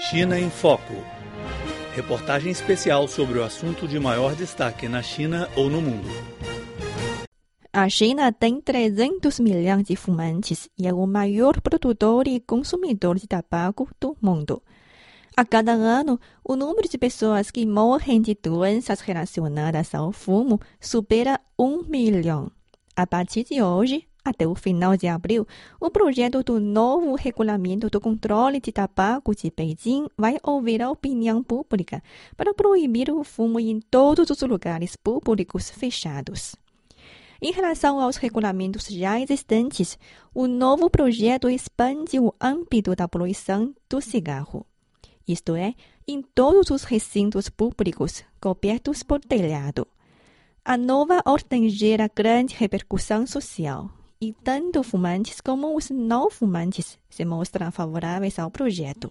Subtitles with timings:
[0.00, 0.94] China em Foco.
[1.94, 6.08] Reportagem especial sobre o assunto de maior destaque na China ou no mundo.
[7.70, 13.28] A China tem 300 milhões de fumantes e é o maior produtor e consumidor de
[13.28, 14.62] tabaco do mundo.
[15.36, 21.38] A cada ano, o número de pessoas que morrem de doenças relacionadas ao fumo supera
[21.58, 22.50] um milhão.
[22.96, 25.46] A partir de hoje, até o final de abril,
[25.80, 31.42] o projeto do novo regulamento do controle de tabaco de Beijing vai ouvir a opinião
[31.42, 32.02] pública
[32.36, 36.54] para proibir o fumo em todos os lugares públicos fechados.
[37.42, 39.98] Em relação aos regulamentos já existentes,
[40.34, 44.66] o novo projeto expande o âmbito da poluição do cigarro.
[45.26, 45.74] Isto é,
[46.06, 49.86] em todos os recintos públicos cobertos por telhado.
[50.62, 53.90] A nova ordem gera grande repercussão social
[54.20, 59.10] e tanto fumantes como os não fumantes se mostram favoráveis ao projeto.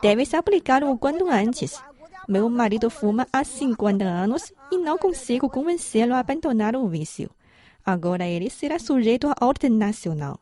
[0.00, 1.78] Deve se aplicar o quanto antes.
[2.26, 7.30] Meu marido fuma há 50 anos e não consigo convencê-lo a abandonar o vício.
[7.84, 10.40] Agora ele será sujeito à ordem nacional.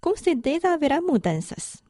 [0.00, 1.80] Com certeza haverá mudanças.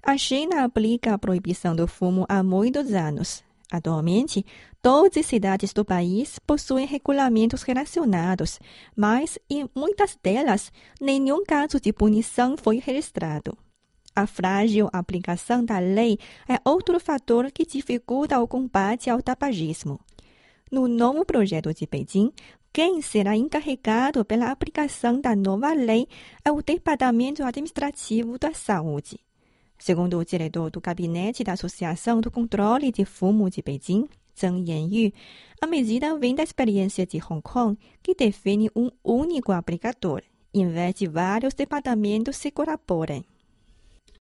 [0.00, 3.42] A China aplica a proibição do fumo há muitos anos.
[3.70, 4.44] Atualmente,
[4.80, 8.60] todas as cidades do país possuem regulamentos relacionados,
[8.94, 13.56] mas em muitas delas, nenhum caso de punição foi registrado.
[14.14, 20.00] A frágil aplicação da lei é outro fator que dificulta o combate ao tabagismo.
[20.70, 22.32] No novo projeto de Beijing,
[22.72, 26.06] quem será encarregado pela aplicação da nova lei
[26.44, 29.25] é o Departamento Administrativo da Saúde.
[29.78, 35.12] Segundo o diretor do gabinete da Associação do Controle de Fumo de Beijing, Zhang Yanyu,
[35.60, 40.94] a medida vem da experiência de Hong Kong, que define um único aplicador, em vez
[40.94, 43.24] de vários departamentos se colaborem.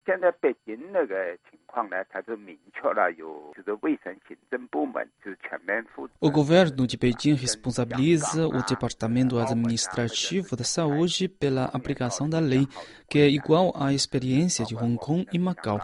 [0.07, 6.15] 现在北京那个情况呢，它是明确了有就是卫生行政部门就是全面负责。
[6.21, 12.67] O governo de Beijing responsabiliza o Departamento Administrativo da Saúde pela aplicação da lei,
[13.09, 15.81] que é igual à experiência de Hong Kong e Macau.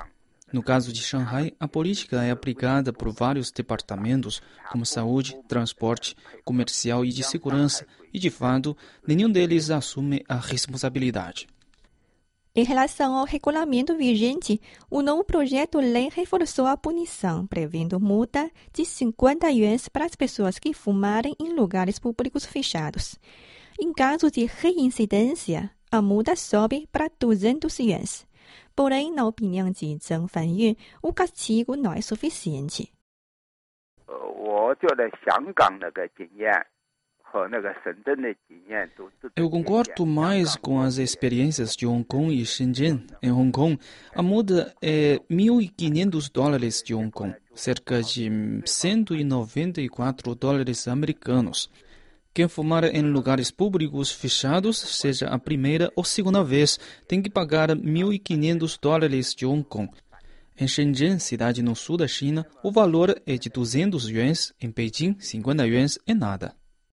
[0.53, 7.05] No caso de Shanghai, a política é aplicada por vários departamentos, como saúde, transporte, comercial
[7.05, 8.77] e de segurança, e de fato,
[9.07, 11.49] nenhum deles assume a responsabilidade.
[12.55, 14.59] Em relação ao regulamento vigente,
[14.91, 20.59] o novo projeto lei reforçou a punição, prevendo multa de 50 yuans para as pessoas
[20.59, 23.19] que fumarem em lugares públicos fechados.
[23.79, 28.27] Em caso de reincidência, a multa sobe para 200 yuans.
[28.75, 32.91] Porém, na opinião de Zhang Fanyu, o castigo não é suficiente.
[34.07, 36.51] 呃，我觉得香港那个经验
[39.36, 43.06] eu concordo mais com as experiências de Hong Kong e Shenzhen.
[43.22, 43.80] Em Hong Kong,
[44.14, 48.30] a multa é 1.500 dólares de Hong Kong, cerca de
[48.66, 51.70] 194 dólares americanos.
[52.34, 57.70] Quem fumar em lugares públicos fechados, seja a primeira ou segunda vez, tem que pagar
[57.70, 59.92] 1.500 dólares de Hong Kong.
[60.58, 65.16] Em Shenzhen, cidade no sul da China, o valor é de 200 yuans, em Beijing,
[65.20, 66.61] 50 yuans é nada.